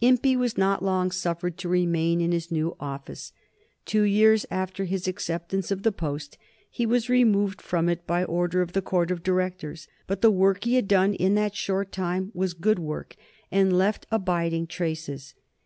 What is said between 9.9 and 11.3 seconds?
But the work he had done